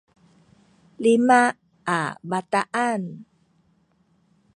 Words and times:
lima 1.03 1.41
a 1.99 2.01
bataan 2.29 3.01